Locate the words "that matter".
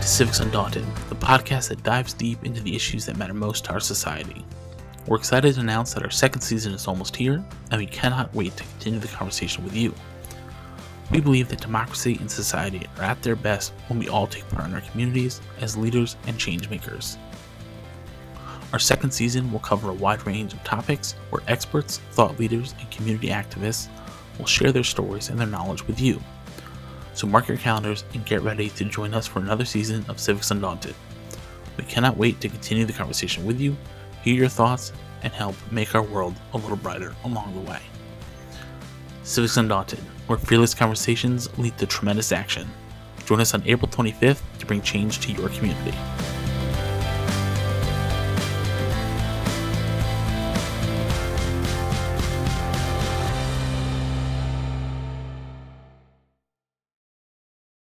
3.06-3.34